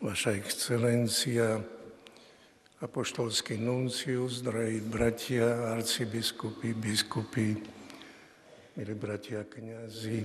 Vaša 0.00 0.32
excelencia, 0.32 1.60
apoštolský 2.80 3.60
nuncius, 3.60 4.40
drahí 4.40 4.80
bratia, 4.80 5.76
arcibiskupy, 5.76 6.72
biskupy, 6.72 7.52
milí 8.80 8.94
bratia 8.96 9.44
kniazy, 9.44 10.24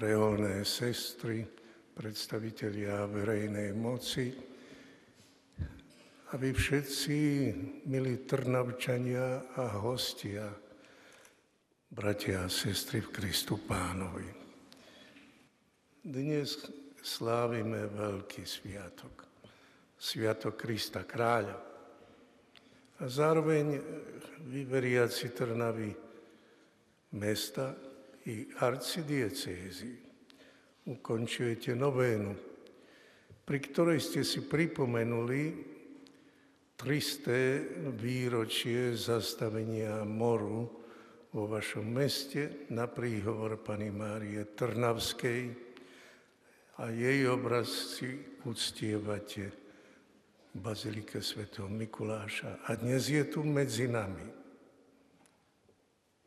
reholné 0.00 0.64
sestry, 0.64 1.44
predstavitelia 1.92 3.04
verejnej 3.04 3.76
moci, 3.76 4.32
aby 6.32 6.48
všetci, 6.56 7.18
milí 7.84 8.24
Trnavčania 8.24 9.52
a 9.52 9.84
hostia, 9.84 10.48
bratia 11.92 12.48
a 12.48 12.48
sestry 12.48 13.04
v 13.04 13.12
Kristu 13.12 13.60
Pánovi. 13.68 14.32
Dnes 16.00 16.83
slávime 17.04 17.84
veľký 17.92 18.48
sviatok. 18.48 19.28
Sviatok 20.00 20.56
Krista 20.56 21.04
Kráľa. 21.04 21.56
A 23.00 23.04
zároveň 23.04 23.76
vyveriaci 24.48 25.36
Trnavy 25.36 25.92
mesta 27.20 27.76
i 28.24 28.48
arcidiecézy. 28.56 29.92
Ukončujete 30.88 31.76
novénu, 31.76 32.32
pri 33.44 33.58
ktorej 33.60 34.00
ste 34.00 34.20
si 34.24 34.44
pripomenuli 34.44 35.72
tristé 36.76 37.60
výročie 37.96 38.96
zastavenia 38.96 40.04
moru 40.08 40.68
vo 41.32 41.44
vašom 41.48 41.84
meste 41.84 42.68
na 42.72 42.88
príhovor 42.88 43.60
Pany 43.60 43.88
Márie 43.92 44.44
Trnavskej, 44.52 45.73
a 46.78 46.90
jej 46.90 47.22
obraz 47.30 47.94
si 47.94 48.18
uctievate 48.42 49.46
v 50.54 50.58
Bazilike 50.58 51.22
Sv. 51.22 51.46
Mikuláša. 51.70 52.66
A 52.66 52.74
dnes 52.74 53.06
je 53.06 53.22
tu 53.22 53.46
medzi 53.46 53.86
nami 53.86 54.26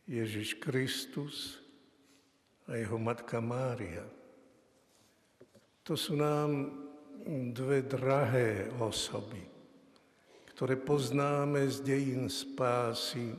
Ježiš 0.08 0.56
Kristus 0.64 1.60
a 2.64 2.80
jeho 2.80 2.96
matka 2.96 3.44
Mária. 3.44 4.08
To 5.84 6.00
sú 6.00 6.16
nám 6.16 6.72
dve 7.52 7.84
drahé 7.84 8.72
osoby, 8.80 9.44
ktoré 10.56 10.80
poznáme 10.80 11.68
z 11.68 11.84
dejín 11.84 12.32
spásy 12.32 13.36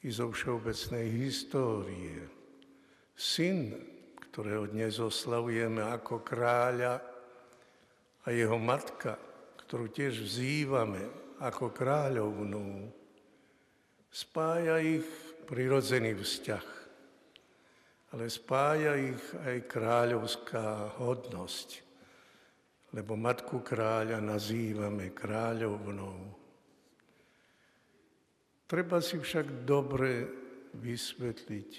i 0.00 0.08
zo 0.08 0.32
všeobecnej 0.32 1.12
histórie. 1.12 2.24
Syn 3.12 3.95
ktorého 4.36 4.68
dnes 4.68 5.00
oslavujeme 5.00 5.80
ako 5.80 6.20
kráľa 6.20 7.00
a 8.20 8.26
jeho 8.28 8.60
matka, 8.60 9.16
ktorú 9.64 9.88
tiež 9.88 10.12
vzývame 10.28 11.08
ako 11.40 11.72
kráľovnú, 11.72 12.84
spája 14.12 14.76
ich 14.84 15.08
prirodzený 15.48 16.20
vzťah, 16.20 16.66
ale 18.12 18.28
spája 18.28 19.00
ich 19.00 19.24
aj 19.40 19.72
kráľovská 19.72 21.00
hodnosť, 21.00 21.80
lebo 22.92 23.16
matku 23.16 23.64
kráľa 23.64 24.20
nazývame 24.20 25.16
kráľovnou. 25.16 26.28
Treba 28.68 29.00
si 29.00 29.16
však 29.16 29.64
dobre 29.64 30.28
vysvetliť, 30.76 31.70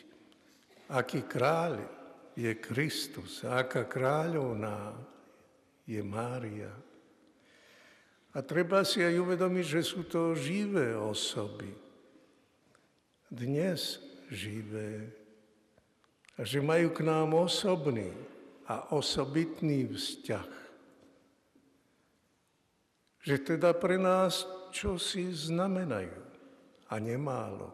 aký 0.90 1.22
kráľ 1.22 1.97
je 2.38 2.54
Kristus, 2.54 3.42
a 3.42 3.66
aká 3.66 3.90
kráľovná 3.90 4.94
je 5.90 5.98
Mária. 6.06 6.70
A 8.38 8.46
treba 8.46 8.86
si 8.86 9.02
aj 9.02 9.18
uvedomiť, 9.18 9.66
že 9.66 9.82
sú 9.82 10.06
to 10.06 10.38
živé 10.38 10.94
osoby. 10.94 11.74
Dnes 13.34 13.98
živé. 14.30 15.10
A 16.38 16.46
že 16.46 16.62
majú 16.62 16.94
k 16.94 17.02
nám 17.02 17.34
osobný 17.34 18.14
a 18.70 18.94
osobitný 18.94 19.90
vzťah. 19.90 20.52
Že 23.26 23.36
teda 23.42 23.74
pre 23.74 23.98
nás 23.98 24.46
čo 24.70 25.02
si 25.02 25.34
znamenajú 25.34 26.22
a 26.94 27.02
nemálo. 27.02 27.74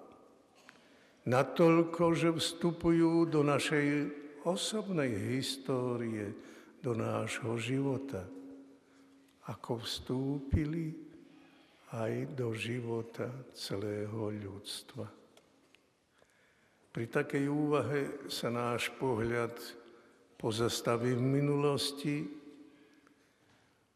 Natoľko, 1.28 2.16
že 2.16 2.32
vstupujú 2.32 3.28
do 3.28 3.44
našej 3.44 4.23
osobnej 4.44 5.12
histórie 5.36 6.36
do 6.84 6.92
nášho 6.92 7.56
života, 7.56 8.28
ako 9.48 9.80
vstúpili 9.84 10.92
aj 11.96 12.36
do 12.36 12.52
života 12.52 13.32
celého 13.56 14.34
ľudstva. 14.34 15.08
Pri 16.94 17.06
takej 17.10 17.46
úvahe 17.50 18.30
sa 18.30 18.54
náš 18.54 18.92
pohľad 19.00 19.56
pozastaví 20.38 21.16
v 21.16 21.24
minulosti, 21.24 22.28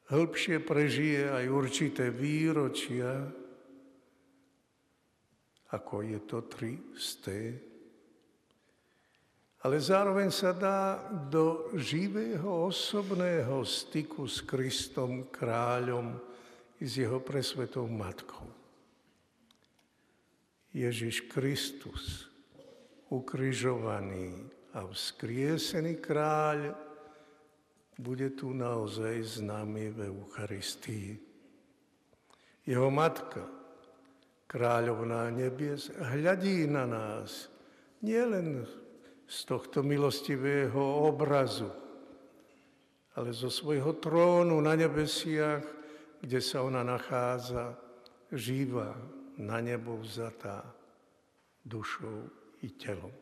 hĺbšie 0.07 0.63
prežije 0.63 1.27
aj 1.27 1.45
určité 1.51 2.09
výročia, 2.09 3.27
ako 5.75 5.95
je 6.07 6.19
to 6.23 6.39
tristé 6.47 7.66
ale 9.65 9.81
zároveň 9.81 10.29
sa 10.29 10.53
dá 10.53 11.01
do 11.09 11.73
živého 11.73 12.69
osobného 12.69 13.65
styku 13.65 14.29
s 14.29 14.45
Kristom 14.45 15.33
kráľom 15.33 16.13
i 16.77 16.85
s 16.85 17.01
jeho 17.01 17.17
presvetou 17.17 17.89
matkou. 17.89 18.45
Ježiš 20.77 21.25
Kristus, 21.25 22.29
ukrižovaný 23.09 24.45
a 24.77 24.85
vzkriesený 24.85 25.97
kráľ, 25.97 26.77
bude 27.97 28.29
tu 28.37 28.53
naozaj 28.53 29.41
známy 29.41 29.89
v 29.89 29.99
Eucharistii. 30.13 31.17
Jeho 32.61 32.93
matka, 32.93 33.41
kráľovná 34.45 35.33
nebies, 35.33 35.89
hľadí 35.97 36.69
na 36.69 36.85
nás 36.85 37.49
nielen 38.05 38.69
z 39.27 39.37
tohto 39.43 39.83
milostivého 39.83 41.03
obrazu, 41.03 41.67
ale 43.19 43.35
zo 43.35 43.51
svojho 43.51 43.99
trónu 43.99 44.55
na 44.63 44.79
nebesiach, 44.79 45.63
kde 46.23 46.39
sa 46.39 46.63
ona 46.63 46.81
nachádza, 46.81 47.75
živá, 48.31 48.95
na 49.37 49.61
nebo 49.61 49.99
vzatá, 49.99 50.63
dušou 51.61 52.29
i 52.63 52.71
telom. 52.73 53.13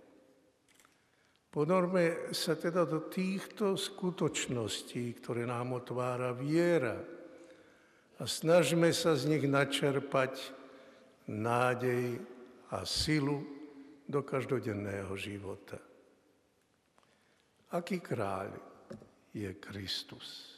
Ponorme 1.49 2.35
sa 2.35 2.53
teda 2.59 2.83
do 2.83 3.07
týchto 3.07 3.79
skutočností, 3.79 5.15
ktoré 5.23 5.47
nám 5.47 5.79
otvára 5.79 6.35
viera 6.35 6.99
a 8.19 8.23
snažme 8.27 8.91
sa 8.91 9.15
z 9.15 9.31
nich 9.31 9.47
načerpať 9.47 10.35
nádej 11.31 12.19
a 12.75 12.83
silu 12.83 13.39
do 14.03 14.19
každodenného 14.19 15.15
života. 15.15 15.79
Aký 17.75 17.99
kráľ 17.99 18.55
je 19.35 19.51
Kristus? 19.59 20.55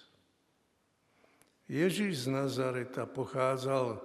Ježíš 1.65 2.29
z 2.29 2.37
Nazareta 2.37 3.09
pochádzal 3.09 3.97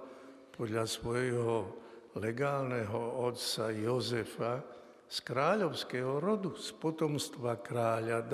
podľa 0.49 0.89
svojho 0.89 1.77
legálneho 2.17 3.21
otca 3.21 3.69
Jozefa 3.69 4.65
z 5.05 5.17
kráľovského 5.29 6.17
rodu, 6.17 6.57
z 6.57 6.73
potomstva 6.73 7.61
kráľa 7.61 8.25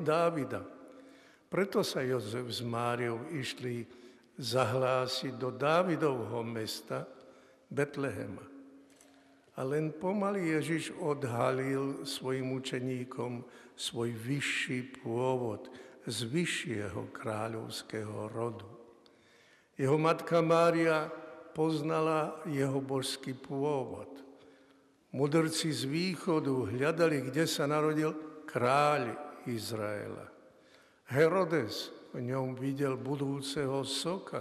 Dávida. 0.00 0.64
Preto 1.52 1.84
sa 1.84 2.00
Jozef 2.00 2.48
s 2.48 2.64
Máriou 2.64 3.28
išli 3.36 3.84
zahlásiť 4.40 5.36
do 5.36 5.52
Dávidovho 5.52 6.40
mesta 6.40 7.04
Betlehema. 7.68 8.51
A 9.52 9.68
len 9.68 9.92
pomaly 9.92 10.56
Ježiš 10.56 10.96
odhalil 10.96 12.08
svojim 12.08 12.56
učeníkom 12.56 13.44
svoj 13.76 14.16
vyšší 14.16 15.04
pôvod 15.04 15.68
z 16.08 16.18
vyššieho 16.24 17.12
kráľovského 17.12 18.32
rodu. 18.32 18.68
Jeho 19.76 20.00
matka 20.00 20.40
Mária 20.40 21.12
poznala 21.52 22.40
jeho 22.48 22.80
božský 22.80 23.36
pôvod. 23.36 24.08
Mudrci 25.12 25.68
z 25.68 25.84
východu 25.84 26.72
hľadali, 26.72 27.28
kde 27.28 27.44
sa 27.44 27.68
narodil 27.68 28.16
kráľ 28.48 29.12
Izraela. 29.44 30.32
Herodes 31.12 31.92
v 32.16 32.24
ňom 32.32 32.56
videl 32.56 32.96
budúceho 32.96 33.84
soka, 33.84 34.40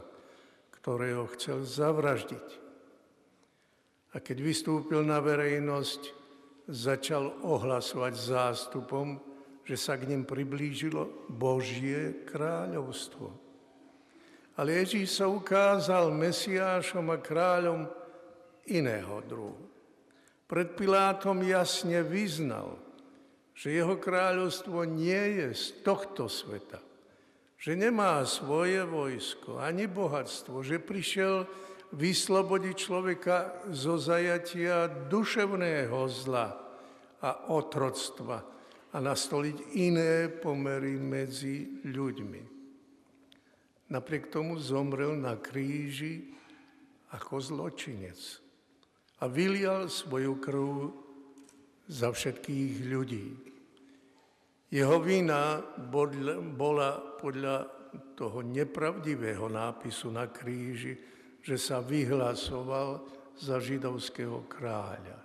ktorého 0.71 1.27
chcel 1.35 1.67
zavraždiť. 1.67 2.60
A 4.11 4.19
keď 4.19 4.37
vystúpil 4.43 5.07
na 5.07 5.23
verejnosť, 5.23 6.01
začal 6.67 7.31
ohlasovať 7.43 8.13
zástupom, 8.15 9.19
že 9.63 9.79
sa 9.79 9.95
k 9.95 10.07
ním 10.09 10.27
priblížilo 10.27 11.31
Božie 11.31 12.27
kráľovstvo. 12.27 13.31
Ale 14.59 14.83
Ježíš 14.83 15.23
sa 15.23 15.31
ukázal 15.31 16.11
Mesiášom 16.11 17.07
a 17.07 17.17
kráľom 17.17 17.87
iného 18.67 19.23
druhu. 19.23 19.71
Pred 20.45 20.75
Pilátom 20.75 21.39
jasne 21.47 22.03
vyznal, 22.03 22.75
že 23.55 23.71
jeho 23.71 23.95
kráľovstvo 23.95 24.83
nie 24.83 25.39
je 25.39 25.47
z 25.55 25.65
tohto 25.87 26.27
sveta, 26.27 26.83
že 27.55 27.79
nemá 27.79 28.19
svoje 28.27 28.83
vojsko 28.83 29.63
ani 29.63 29.87
bohatstvo, 29.87 30.59
že 30.59 30.83
prišiel 30.83 31.47
vyslobodiť 31.91 32.75
človeka 32.75 33.67
zo 33.71 33.99
zajatia 33.99 34.87
duševného 34.87 35.99
zla 36.07 36.47
a 37.21 37.29
otroctva 37.51 38.39
a 38.91 38.97
nastoliť 38.99 39.79
iné 39.79 40.27
pomery 40.31 40.95
medzi 40.99 41.83
ľuďmi. 41.83 42.43
Napriek 43.91 44.31
tomu 44.31 44.55
zomrel 44.55 45.19
na 45.19 45.35
kríži 45.35 46.31
ako 47.11 47.43
zločinec 47.43 48.19
a 49.19 49.27
vylial 49.27 49.91
svoju 49.91 50.39
krv 50.39 50.67
za 51.91 52.07
všetkých 52.07 52.73
ľudí. 52.87 53.27
Jeho 54.71 54.97
vina 55.03 55.59
bola 56.55 57.19
podľa 57.19 57.67
toho 58.15 58.39
nepravdivého 58.39 59.51
nápisu 59.51 60.07
na 60.07 60.31
kríži, 60.31 60.95
že 61.41 61.57
sa 61.57 61.81
vyhlasoval 61.81 63.01
za 63.37 63.57
židovského 63.57 64.45
kráľa. 64.45 65.19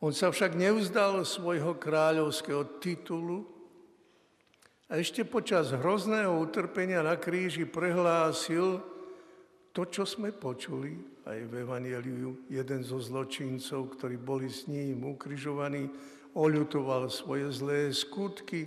On 0.00 0.12
sa 0.16 0.32
však 0.32 0.56
nevzdal 0.56 1.24
svojho 1.28 1.76
kráľovského 1.76 2.80
titulu 2.80 3.44
a 4.88 4.96
ešte 4.96 5.28
počas 5.28 5.76
hrozného 5.76 6.40
utrpenia 6.40 7.04
na 7.04 7.20
kríži 7.20 7.68
prehlásil 7.68 8.80
to, 9.76 9.86
čo 9.86 10.02
sme 10.08 10.32
počuli, 10.32 10.98
aj 11.28 11.38
v 11.46 11.52
Evangeliu 11.62 12.48
jeden 12.50 12.80
zo 12.82 12.98
zločincov, 12.98 13.94
ktorí 13.94 14.18
boli 14.18 14.50
s 14.50 14.66
ním 14.66 15.04
ukrižovaní, 15.04 15.86
oľutoval 16.34 17.06
svoje 17.12 17.52
zlé 17.54 17.94
skutky, 17.94 18.66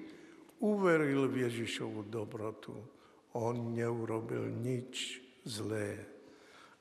uveril 0.63 1.27
v 1.27 1.49
Ježišovu 1.49 2.07
dobrotu. 2.07 2.92
On 3.33 3.73
neurobil 3.73 4.49
nič 4.49 5.21
zlé. 5.45 5.99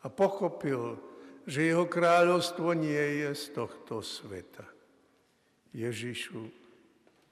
A 0.03 0.13
pochopil, 0.13 1.01
že 1.47 1.73
jeho 1.73 1.87
kráľovstvo 1.89 2.77
nie 2.77 3.25
je 3.25 3.31
z 3.35 3.45
tohto 3.57 4.05
sveta. 4.05 4.67
Ježišu, 5.73 6.45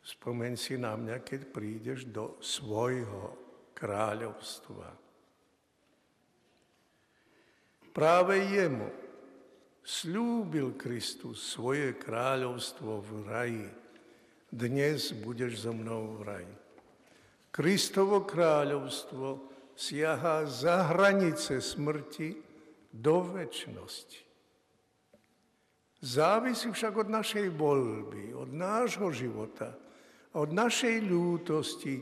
spomeň 0.03 0.53
si 0.57 0.81
na 0.81 0.97
mňa, 0.97 1.21
keď 1.21 1.41
prídeš 1.53 2.09
do 2.09 2.41
svojho 2.41 3.37
kráľovstva. 3.77 4.89
Práve 7.91 8.39
jemu 8.39 8.89
slúbil 9.83 10.79
Kristus 10.79 11.43
svoje 11.43 11.93
kráľovstvo 11.99 13.03
v 13.03 13.11
raji. 13.27 13.69
Dnes 14.51 15.11
budeš 15.15 15.67
so 15.67 15.73
mnou 15.75 16.19
v 16.19 16.21
raji. 16.23 16.55
Kristovo 17.51 18.23
kráľovstvo 18.23 19.51
siaha 19.75 20.47
za 20.47 20.95
hranice 20.95 21.59
smrti 21.59 22.39
do 22.95 23.27
väčšnosti. 23.27 24.21
Závisí 26.01 26.73
však 26.73 27.05
od 27.05 27.09
našej 27.13 27.53
voľby, 27.53 28.33
od 28.33 28.55
nášho 28.57 29.13
života, 29.13 29.77
od 30.33 30.49
našej 30.49 31.05
ľútosti, 31.05 31.95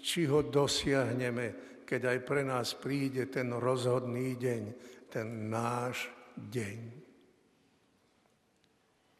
či 0.00 0.24
ho 0.28 0.40
dosiahneme, 0.40 1.80
keď 1.84 2.16
aj 2.16 2.18
pre 2.24 2.40
nás 2.46 2.72
príde 2.72 3.28
ten 3.28 3.52
rozhodný 3.52 4.36
deň, 4.36 4.62
ten 5.12 5.52
náš 5.52 6.08
deň. 6.38 6.78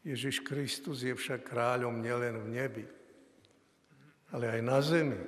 Ježiš 0.04 0.44
Kristus 0.44 1.00
je 1.04 1.16
však 1.16 1.48
kráľom 1.48 2.04
nielen 2.04 2.36
v 2.44 2.48
nebi, 2.52 2.84
ale 4.32 4.60
aj 4.60 4.60
na 4.60 4.78
zemi. 4.84 5.20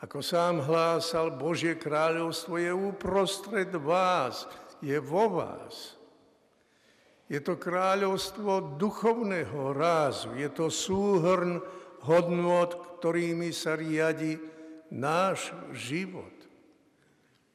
Ako 0.00 0.24
sám 0.24 0.64
hlásal, 0.64 1.36
Božie 1.36 1.76
kráľovstvo 1.76 2.56
je 2.56 2.72
uprostred 2.72 3.68
vás, 3.76 4.48
je 4.80 4.96
vo 4.96 5.28
vás. 5.28 6.00
Je 7.28 7.36
to 7.38 7.60
kráľovstvo 7.60 8.80
duchovného 8.80 9.76
rázu, 9.76 10.32
je 10.40 10.48
to 10.48 10.72
súhrn 10.72 11.60
hodnot, 12.08 12.98
ktorými 12.98 13.52
sa 13.52 13.76
riadi 13.76 14.40
náš 14.88 15.52
život. 15.76 16.32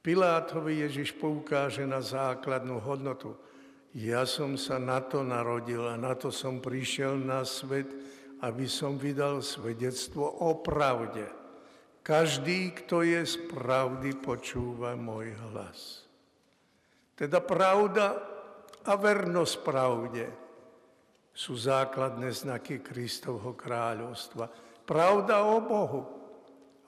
Pilátovi 0.05 0.85
Ježiš 0.85 1.17
poukáže 1.17 1.81
na 1.81 1.97
základnú 1.97 2.77
hodnotu. 2.77 3.33
Ja 3.97 4.21
som 4.29 4.53
sa 4.53 4.77
na 4.77 5.01
to 5.01 5.25
narodil 5.25 5.81
a 5.81 5.97
na 5.97 6.13
to 6.13 6.29
som 6.29 6.61
prišiel 6.61 7.17
na 7.17 7.41
svet, 7.41 7.89
aby 8.45 8.69
som 8.69 9.01
vydal 9.01 9.41
svedectvo 9.41 10.29
o 10.29 10.61
pravde. 10.61 11.25
Každý, 12.05 12.69
kto 12.85 13.01
je 13.01 13.25
z 13.25 13.49
pravdy, 13.49 14.13
počúva 14.21 14.93
môj 14.93 15.33
hlas. 15.49 16.05
Teda 17.17 17.41
pravda 17.41 18.13
a 18.85 18.93
vernosť 18.93 19.55
pravde 19.65 20.29
sú 21.33 21.57
základné 21.57 22.29
znaky 22.29 22.85
Kristovho 22.85 23.57
kráľovstva. 23.57 24.45
Pravda 24.85 25.49
o 25.49 25.57
Bohu, 25.65 26.01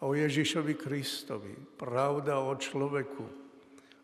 o 0.05 0.13
Ježišovi 0.13 0.77
Kristovi, 0.77 1.57
pravda 1.81 2.37
o 2.37 2.53
človeku, 2.53 3.25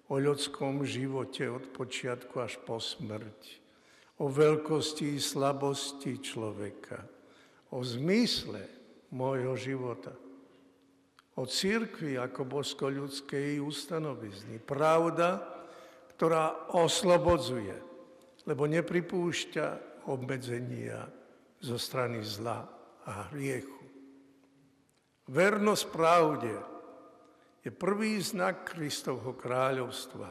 o 0.09 0.15
ľudskom 0.17 0.81
živote 0.81 1.45
od 1.45 1.69
počiatku 1.77 2.41
až 2.41 2.57
po 2.65 2.81
smrť, 2.81 3.61
o 4.17 4.33
veľkosti 4.33 5.13
i 5.13 5.21
slabosti 5.21 6.17
človeka, 6.17 7.05
o 7.69 7.85
zmysle 7.85 8.65
môjho 9.13 9.53
života, 9.53 10.17
o 11.33 11.43
církvi 11.49 12.13
ako 12.21 12.45
bosko-ľudskej 12.45 13.57
ustanovizny. 13.57 14.61
Pravda, 14.61 15.41
ktorá 16.13 16.69
oslobodzuje, 16.77 17.73
lebo 18.45 18.69
nepripúšťa 18.69 19.67
obmedzenia 20.05 21.09
zo 21.63 21.77
strany 21.79 22.21
zla 22.21 22.61
a 23.09 23.33
hriechu. 23.33 23.81
Vernosť 25.31 25.85
pravde 25.89 26.53
je 27.63 27.71
prvý 27.71 28.19
znak 28.19 28.75
Kristovho 28.75 29.33
kráľovstva, 29.33 30.29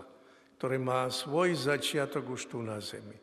ktoré 0.61 0.77
má 0.79 1.09
svoj 1.11 1.57
začiatok 1.57 2.31
už 2.31 2.47
tu 2.47 2.63
na 2.63 2.79
zemi. 2.79 3.17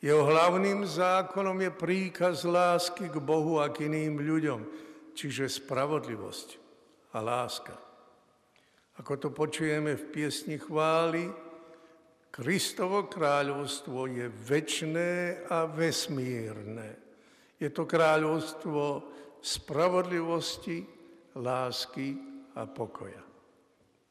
Jeho 0.00 0.26
hlavným 0.26 0.84
zákonom 0.84 1.56
je 1.64 1.70
príkaz 1.72 2.44
lásky 2.44 3.08
k 3.08 3.16
Bohu 3.22 3.62
a 3.62 3.70
k 3.70 3.88
iným 3.88 4.20
ľuďom, 4.20 4.60
čiže 5.14 5.48
spravodlivosť 5.48 6.59
a 7.12 7.18
láska. 7.18 7.74
Ako 9.00 9.16
to 9.16 9.28
počujeme 9.32 9.96
v 9.96 10.04
piesni 10.12 10.60
chvály, 10.60 11.30
Kristovo 12.30 13.10
kráľovstvo 13.10 14.06
je 14.06 14.30
väčné 14.30 15.42
a 15.50 15.66
vesmírne. 15.66 16.94
Je 17.58 17.66
to 17.74 17.84
kráľovstvo 17.90 19.02
spravodlivosti, 19.42 20.86
lásky 21.34 22.14
a 22.54 22.70
pokoja. 22.70 23.24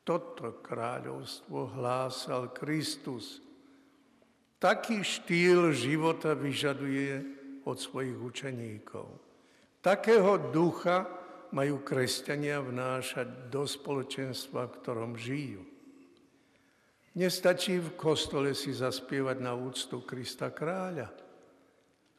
Toto 0.03 0.59
kráľovstvo 0.59 1.79
hlásal 1.79 2.51
Kristus. 2.51 3.39
Taký 4.59 4.99
štýl 4.99 5.71
života 5.71 6.35
vyžaduje 6.35 7.23
od 7.63 7.77
svojich 7.79 8.19
učeníkov. 8.19 9.07
Takého 9.79 10.51
ducha 10.51 11.18
majú 11.49 11.81
kresťania 11.81 12.61
vnášať 12.61 13.49
do 13.49 13.65
spoločenstva, 13.65 14.69
v 14.69 14.75
ktorom 14.81 15.11
žijú. 15.17 15.65
Nestačí 17.17 17.81
v 17.81 17.97
kostole 17.97 18.53
si 18.53 18.69
zaspievať 18.69 19.37
na 19.41 19.57
úctu 19.57 20.05
Krista 20.05 20.53
kráľa 20.53 21.09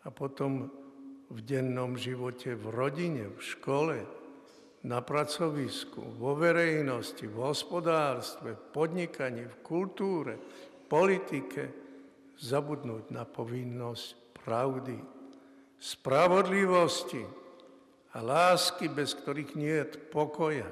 a 0.03 0.09
potom 0.11 0.67
v 1.31 1.39
dennom 1.47 1.95
živote, 1.95 2.59
v 2.59 2.67
rodine, 2.75 3.31
v 3.31 3.39
škole, 3.39 3.99
na 4.81 5.05
pracovisku, 5.05 6.01
vo 6.17 6.33
verejnosti, 6.35 7.23
v 7.29 7.37
hospodárstve, 7.37 8.57
v 8.57 8.63
podnikaní, 8.73 9.45
v 9.45 9.57
kultúre, 9.61 10.41
v 10.41 10.81
politike, 10.89 11.63
zabudnúť 12.41 13.13
na 13.13 13.29
povinnosť 13.29 14.07
pravdy, 14.41 14.97
spravodlivosti 15.77 17.40
a 18.11 18.19
lásky, 18.19 18.91
bez 18.91 19.15
ktorých 19.15 19.53
nie 19.55 19.75
je 19.83 19.87
pokoja. 20.11 20.67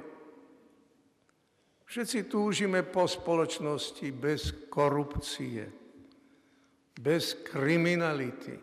Všetci 1.88 2.28
túžime 2.28 2.84
po 2.84 3.08
spoločnosti 3.08 4.08
bez 4.12 4.52
korupcie, 4.68 5.64
bez 6.98 7.32
kriminality, 7.46 8.60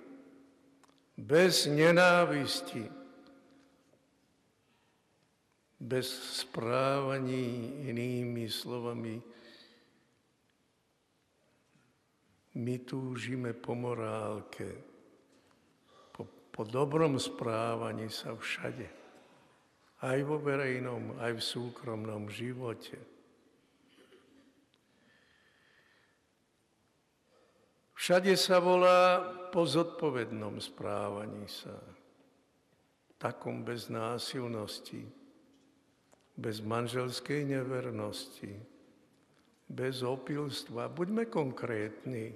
bez 1.18 1.66
nenávisti, 1.66 2.86
bez 5.82 6.06
správaní, 6.46 7.82
inými 7.90 8.46
slovami, 8.46 9.18
my 12.56 12.76
túžime 12.88 13.52
po 13.52 13.76
morálke, 13.76 14.95
po, 16.56 16.64
dobrom 16.64 17.20
správaní 17.20 18.08
sa 18.08 18.32
všade. 18.32 18.88
Aj 20.00 20.20
vo 20.24 20.40
verejnom, 20.40 21.20
aj 21.20 21.36
v 21.36 21.44
súkromnom 21.44 22.32
živote. 22.32 22.96
Všade 28.00 28.32
sa 28.40 28.64
volá 28.64 29.20
po 29.52 29.68
zodpovednom 29.68 30.64
správaní 30.64 31.44
sa, 31.52 31.76
takom 33.20 33.68
bez 33.68 33.92
násilnosti, 33.92 35.04
bez 36.36 36.64
manželskej 36.64 37.50
nevernosti, 37.50 38.56
bez 39.66 40.06
opilstva. 40.06 40.92
Buďme 40.92 41.26
konkrétni. 41.28 42.36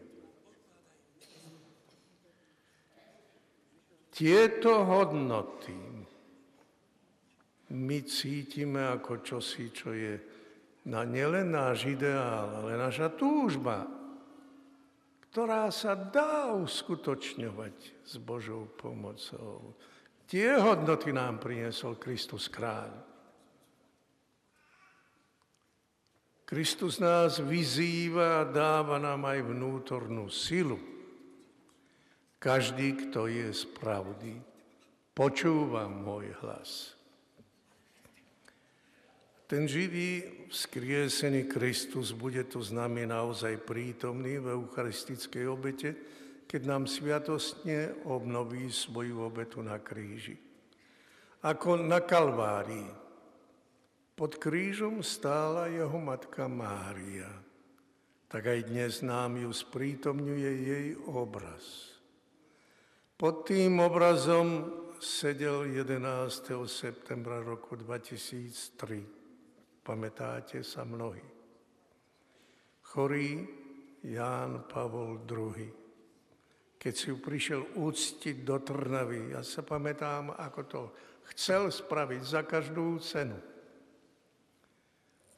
Tieto 4.19 4.83
hodnoty 4.83 5.79
my 7.71 7.97
cítime 8.03 8.83
ako 8.83 9.23
čosi, 9.23 9.71
čo 9.71 9.95
je 9.95 10.19
na 10.91 11.07
nielen 11.07 11.55
náš 11.55 11.88
ideál, 11.88 12.67
ale 12.67 12.75
naša 12.75 13.15
túžba, 13.15 13.88
ktorá 15.31 15.71
sa 15.71 15.95
dá 15.95 16.51
uskutočňovať 16.51 18.03
s 18.03 18.19
Božou 18.19 18.67
pomocou. 18.75 19.79
Tie 20.27 20.51
hodnoty 20.51 21.15
nám 21.15 21.39
priniesol 21.39 21.95
Kristus 21.95 22.51
kráľ. 22.51 22.91
Kristus 26.43 26.99
nás 26.99 27.39
vyzýva 27.39 28.43
a 28.43 28.49
dáva 28.51 28.99
nám 28.99 29.31
aj 29.31 29.47
vnútornú 29.47 30.27
silu. 30.27 30.99
Každý, 32.39 32.96
kto 32.96 33.27
je 33.27 33.51
z 33.51 33.67
pravdy, 33.75 34.39
počúva 35.12 35.91
môj 35.91 36.31
hlas. 36.39 36.96
Ten 39.43 39.67
živý, 39.67 40.24
vzkriesený 40.48 41.51
Kristus 41.51 42.15
bude 42.15 42.48
tu 42.48 42.63
s 42.63 42.72
nami 42.72 43.03
naozaj 43.03 43.60
prítomný 43.67 44.39
v 44.39 44.55
eucharistickej 44.55 45.46
obete, 45.51 45.89
keď 46.48 46.62
nám 46.63 46.88
sviatostne 46.88 48.08
obnoví 48.08 48.72
svoju 48.72 49.19
obetu 49.19 49.60
na 49.60 49.75
kríži. 49.84 50.39
Ako 51.43 51.75
na 51.75 52.00
Kalvárii, 52.00 52.88
pod 54.15 54.39
krížom 54.39 55.03
stála 55.03 55.67
jeho 55.67 56.00
matka 56.00 56.48
Mária. 56.48 57.27
Tak 58.31 58.48
aj 58.48 58.60
dnes 58.72 59.03
nám 59.03 59.36
ju 59.36 59.51
sprítomňuje 59.51 60.51
jej 60.63 60.88
obraz. 61.03 61.99
Pod 63.19 63.43
tým 63.43 63.83
obrazom 63.83 64.71
sedel 64.95 65.75
11. 65.75 66.55
septembra 66.63 67.43
roku 67.43 67.75
2003. 67.75 69.83
Pamätáte 69.83 70.63
sa 70.63 70.88
mnohí. 70.88 71.19
Chorý 72.79 73.43
Ján 74.07 74.63
Pavol 74.71 75.27
II. 75.27 75.67
Keď 76.79 76.93
si 76.95 77.11
ju 77.11 77.19
prišiel 77.19 77.75
úctiť 77.75 78.47
do 78.47 78.55
Trnavy, 78.63 79.35
ja 79.35 79.43
sa 79.43 79.67
pamätám, 79.67 80.39
ako 80.39 80.61
to 80.63 80.81
chcel 81.35 81.67
spraviť 81.67 82.21
za 82.23 82.47
každú 82.47 83.03
cenu 83.03 83.35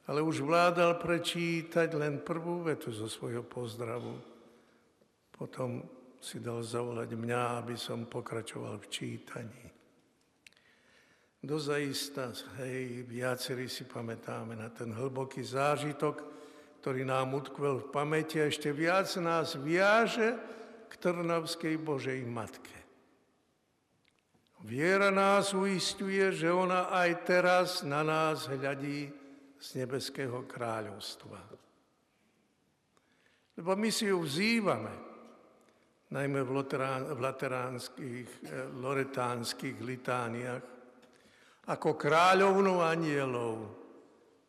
ale 0.02 0.18
už 0.18 0.42
vládal 0.42 0.98
prečítať 0.98 1.94
len 1.94 2.26
prvú 2.26 2.66
vetu 2.66 2.90
zo 2.90 3.06
svojho 3.06 3.46
pozdravu. 3.46 4.18
Potom 5.30 5.78
si 6.22 6.38
dal 6.38 6.62
zavolať 6.62 7.18
mňa, 7.18 7.42
aby 7.58 7.74
som 7.74 8.06
pokračoval 8.06 8.78
v 8.78 8.86
čítaní. 8.86 9.64
Dozaista, 11.42 12.30
hej, 12.62 13.02
viacerí 13.02 13.66
si 13.66 13.82
pamätáme 13.82 14.54
na 14.54 14.70
ten 14.70 14.94
hlboký 14.94 15.42
zážitok, 15.42 16.22
ktorý 16.78 17.02
nám 17.02 17.34
utkvel 17.34 17.82
v 17.82 17.90
pamäti 17.90 18.38
a 18.38 18.46
ešte 18.46 18.70
viac 18.70 19.10
nás 19.18 19.58
viaže 19.58 20.38
k 20.86 20.92
Trnavskej 21.02 21.82
Božej 21.82 22.22
Matke. 22.22 22.78
Viera 24.62 25.10
nás 25.10 25.50
uistuje, 25.50 26.22
že 26.30 26.46
ona 26.46 26.86
aj 26.94 27.10
teraz 27.26 27.82
na 27.82 28.06
nás 28.06 28.46
hľadí 28.46 29.10
z 29.58 29.68
nebeského 29.82 30.46
kráľovstva. 30.46 31.42
Lebo 33.58 33.74
my 33.74 33.90
si 33.90 34.06
ju 34.06 34.22
vzývame, 34.22 35.11
najmä 36.12 36.44
v, 36.44 36.50
v 37.16 37.20
lateránskych, 37.20 38.28
eh, 38.44 38.68
loretánskych 38.76 39.80
litániách, 39.80 40.64
ako 41.72 41.96
kráľovnú 41.96 42.84
anielov, 42.84 43.72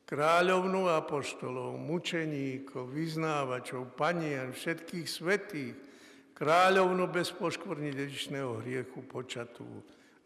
kráľovnú 0.03 0.91
apoštolov, 0.91 1.79
mučeníkov, 1.79 2.91
vyznávačov, 2.91 3.96
panien, 3.96 4.51
všetkých 4.51 5.08
svetých, 5.08 5.75
kráľovnú 6.36 7.08
bez 7.08 7.32
poškvrní 7.32 7.96
dedičného 7.96 8.60
hriechu 8.60 9.00
počatú, 9.08 9.67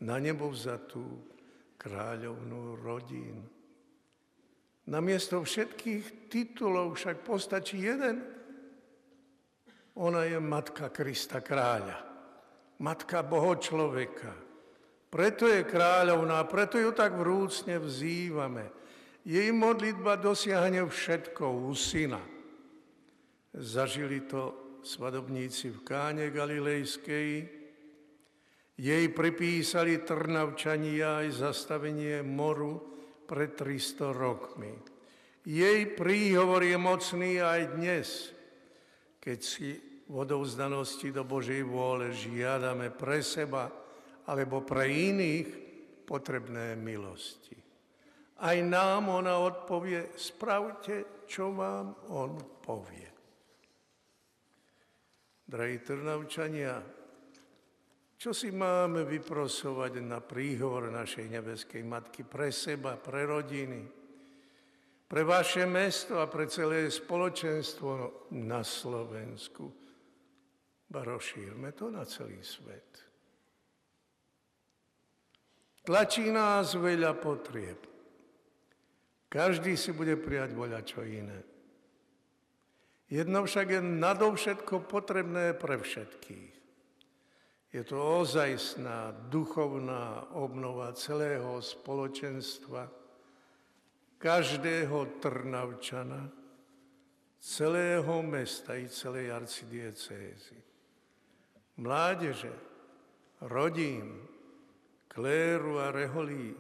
na 0.02 0.18
nebo 0.18 0.50
vzatú, 0.50 1.06
kráľovnú 1.78 2.82
rodín, 2.82 3.46
Namiesto 4.88 5.44
všetkých 5.44 6.32
titulov 6.32 6.96
však 6.96 7.28
postačí 7.28 7.84
jeden. 7.84 8.24
Ona 9.98 10.30
je 10.30 10.38
matka 10.38 10.94
Krista 10.94 11.42
kráľa, 11.42 11.98
matka 12.78 13.26
Boho 13.26 13.58
človeka. 13.58 14.30
Preto 15.10 15.50
je 15.50 15.66
kráľovná, 15.66 16.46
preto 16.46 16.78
ju 16.78 16.94
tak 16.94 17.18
vrúcne 17.18 17.82
vzývame. 17.82 18.70
Jej 19.26 19.50
modlitba 19.52 20.22
dosiahne 20.22 20.86
všetko 20.86 21.44
u 21.66 21.74
syna. 21.74 22.22
Zažili 23.58 24.24
to 24.30 24.80
svadobníci 24.86 25.74
v 25.74 25.80
Káne 25.82 26.30
Galilejskej, 26.30 27.30
jej 28.78 29.06
pripísali 29.10 30.06
Trnavčania 30.06 31.26
aj 31.26 31.42
zastavenie 31.42 32.22
moru, 32.22 32.98
pred 33.28 33.60
300 33.60 34.16
rokmi. 34.16 34.72
Jej 35.44 36.00
príhovor 36.00 36.64
je 36.64 36.78
mocný 36.80 37.44
aj 37.44 37.62
dnes, 37.76 38.32
keď 39.28 39.40
si 39.44 39.76
v 40.08 40.24
odovzdanosti 40.24 41.12
do 41.12 41.28
Božej 41.28 41.60
vôle 41.68 42.16
žiadame 42.16 42.96
pre 42.96 43.20
seba 43.20 43.68
alebo 44.24 44.64
pre 44.64 44.88
iných 44.88 45.48
potrebné 46.08 46.80
milosti. 46.80 47.60
Aj 48.40 48.56
nám 48.64 49.12
ona 49.12 49.36
odpovie, 49.36 50.16
spravte, 50.16 51.28
čo 51.28 51.52
vám 51.52 52.08
on 52.08 52.40
povie. 52.64 53.12
Drahí 55.44 55.84
Trnavčania, 55.84 56.80
čo 58.16 58.32
si 58.32 58.48
máme 58.56 59.04
vyprosovať 59.04 60.00
na 60.08 60.24
príhovor 60.24 60.88
našej 60.88 61.28
nebeskej 61.28 61.84
Matky 61.84 62.24
pre 62.24 62.48
seba, 62.56 62.96
pre 62.96 63.28
rodiny, 63.28 63.97
pre 65.08 65.24
vaše 65.24 65.64
mesto 65.64 66.20
a 66.20 66.28
pre 66.28 66.52
celé 66.52 66.92
spoločenstvo 66.92 68.30
na 68.36 68.60
Slovensku? 68.62 69.72
Ba 70.88 71.04
rozšírme 71.04 71.72
to 71.76 71.92
na 71.92 72.04
celý 72.08 72.40
svet. 72.44 73.08
Tlačí 75.88 76.28
nás 76.28 76.76
veľa 76.76 77.16
potrieb. 77.16 77.80
Každý 79.32 79.80
si 79.80 79.96
bude 79.96 80.20
prijať 80.20 80.52
voľa 80.52 80.84
čo 80.84 81.04
iné. 81.04 81.44
Jedno 83.08 83.48
však 83.48 83.68
je 83.72 83.82
nadovšetko 83.84 84.84
potrebné 84.84 85.56
pre 85.56 85.80
všetkých. 85.80 86.56
Je 87.72 87.84
to 87.84 88.24
ozajstná 88.24 89.32
duchovná 89.32 90.28
obnova 90.36 90.92
celého 90.92 91.60
spoločenstva, 91.64 92.88
každého 94.18 95.22
Trnavčana, 95.22 96.30
celého 97.38 98.22
mesta 98.26 98.76
i 98.76 98.90
celej 98.90 99.32
arcidiecézy. 99.32 100.58
Mládeže, 101.78 102.54
rodín, 103.46 104.26
kléru 105.08 105.78
a 105.78 105.94
reholí, 105.94 106.58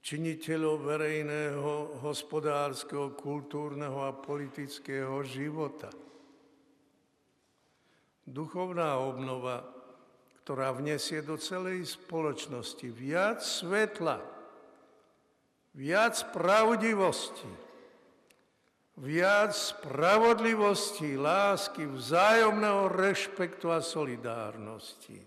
činiteľov 0.00 0.76
verejného, 0.80 2.00
hospodárskeho, 2.00 3.12
kultúrneho 3.12 4.00
a 4.08 4.16
politického 4.16 5.20
života. 5.22 5.92
Duchovná 8.24 8.96
obnova 8.96 9.80
ktorá 10.50 10.74
vnesie 10.74 11.22
do 11.22 11.38
celej 11.38 11.94
spoločnosti 11.94 12.82
viac 12.90 13.38
svetla, 13.38 14.18
viac 15.74 16.16
pravdivosti, 16.34 17.50
viac 19.00 19.54
spravodlivosti, 19.54 21.16
lásky, 21.16 21.86
vzájomného 21.86 22.90
rešpektu 22.90 23.70
a 23.70 23.80
solidárnosti. 23.80 25.18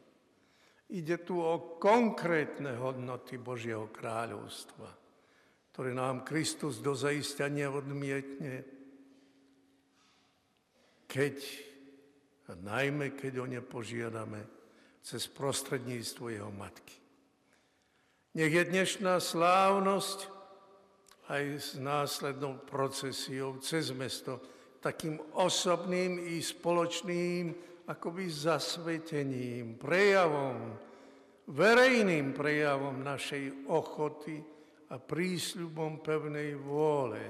Ide 0.93 1.17
tu 1.25 1.41
o 1.41 1.79
konkrétne 1.81 2.77
hodnoty 2.77 3.41
Božieho 3.41 3.89
kráľovstva, 3.89 4.89
ktoré 5.73 5.89
nám 5.95 6.21
Kristus 6.21 6.77
do 6.83 6.93
zaistia 6.93 7.50
neodmietne, 7.50 8.62
keď, 11.09 11.41
a 12.50 12.53
najmä 12.53 13.17
keď 13.17 13.33
o 13.41 13.45
ne 13.50 13.62
požiadame, 13.62 14.45
cez 15.01 15.25
prostredníctvo 15.27 16.29
jeho 16.29 16.51
matky. 16.53 16.95
Nech 18.33 18.53
je 18.53 18.63
dnešná 18.65 19.21
slávnosť 19.21 20.33
aj 21.32 21.44
s 21.56 21.70
následnou 21.80 22.63
procesiou 22.68 23.62
cez 23.63 23.96
mesto 23.96 24.44
takým 24.84 25.15
osobným 25.39 26.20
i 26.36 26.44
spoločným 26.44 27.56
akoby 27.88 28.27
zasvetením, 28.27 29.80
prejavom, 29.80 30.75
verejným 31.48 32.36
prejavom 32.36 33.00
našej 33.00 33.72
ochoty 33.72 34.44
a 34.92 35.00
prísľubom 35.00 36.03
pevnej 36.03 36.60
vôle 36.60 37.24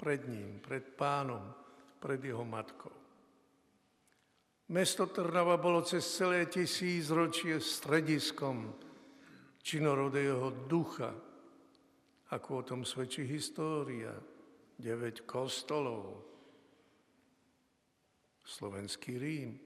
pred 0.00 0.24
ním, 0.28 0.60
pred 0.64 0.84
pánom, 0.96 1.52
pred 2.00 2.20
jeho 2.24 2.44
matkou. 2.44 2.92
Mesto 4.68 5.08
Trnava 5.08 5.56
bolo 5.56 5.80
cez 5.80 6.04
celé 6.04 6.44
tisícročie 6.44 7.56
strediskom 7.56 8.68
činorodého 9.64 10.68
ducha, 10.68 11.08
ako 12.32 12.48
o 12.60 12.66
tom 12.66 12.80
svedčí 12.84 13.24
história. 13.24 14.12
9 14.78 15.26
kostolov, 15.26 16.22
slovenský 18.46 19.18
Rím, 19.18 19.58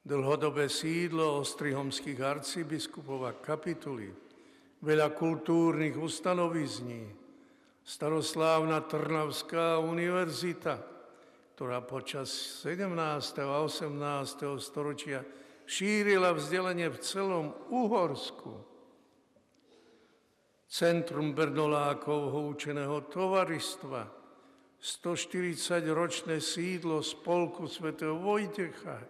dlhodobé 0.00 0.72
sídlo 0.72 1.44
ostrihomských 1.44 2.16
arcibiskupov 2.16 3.28
a 3.28 3.36
kapituly, 3.36 4.08
veľa 4.80 5.12
kultúrnych 5.12 6.00
ustanovizní, 6.00 7.12
staroslávna 7.84 8.88
Trnavská 8.88 9.76
univerzita, 9.84 10.80
ktorá 11.52 11.84
počas 11.84 12.32
17. 12.64 12.96
a 13.44 13.60
18. 13.60 14.64
storočia 14.64 15.20
šírila 15.68 16.32
vzdelanie 16.32 16.88
v 16.88 16.98
celom 17.04 17.52
Uhorsku. 17.68 18.69
Centrum 20.70 21.34
Bernolákovho 21.34 22.54
učeného 22.54 23.10
tovaristva, 23.10 24.06
140-ročné 24.78 26.38
sídlo 26.38 27.02
spolku 27.02 27.66
svätého 27.66 28.14
Vojtecha, 28.14 29.02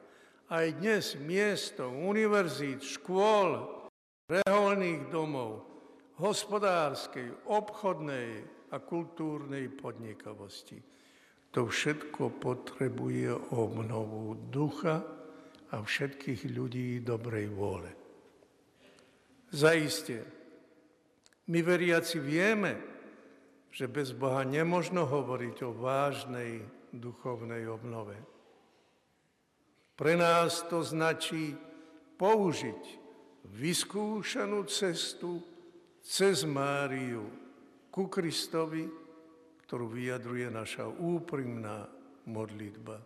aj 0.48 0.66
dnes 0.80 1.20
miesto 1.20 1.84
univerzít, 1.92 2.80
škôl, 2.80 3.76
reholných 4.24 5.12
domov, 5.12 5.68
hospodárskej, 6.16 7.28
obchodnej 7.44 8.40
a 8.72 8.80
kultúrnej 8.80 9.68
podnikavosti. 9.68 10.80
To 11.52 11.68
všetko 11.68 12.40
potrebuje 12.40 13.52
obnovu 13.52 14.48
ducha 14.48 15.04
a 15.68 15.76
všetkých 15.76 16.56
ľudí 16.56 17.04
dobrej 17.04 17.52
vôle. 17.52 17.92
Zaiste, 19.52 20.39
my 21.50 21.60
veriaci 21.66 22.22
vieme, 22.22 22.78
že 23.74 23.90
bez 23.90 24.14
Boha 24.14 24.46
nemožno 24.46 25.02
hovoriť 25.02 25.56
o 25.66 25.74
vážnej 25.74 26.62
duchovnej 26.94 27.66
obnove. 27.66 28.14
Pre 29.98 30.14
nás 30.14 30.62
to 30.70 30.80
značí 30.86 31.58
použiť 32.16 32.82
vyskúšanú 33.50 34.62
cestu 34.70 35.42
cez 36.00 36.46
Máriu 36.46 37.26
ku 37.90 38.06
Kristovi, 38.06 38.86
ktorú 39.66 39.90
vyjadruje 39.90 40.48
naša 40.48 40.86
úprimná 40.88 41.86
modlitba. 42.30 42.96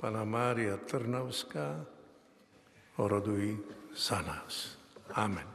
Pana 0.00 0.26
Mária 0.26 0.80
Trnavská, 0.82 1.78
oroduj 2.98 3.54
za 3.94 4.18
nás. 4.24 4.74
Amen. 5.14 5.51